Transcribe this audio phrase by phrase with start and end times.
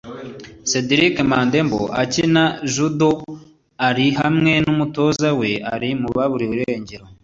[0.69, 3.11] Cedric Mandembo ukina judo
[3.87, 7.05] ari hamwe n’umutoza we ari mu baburiwe irengero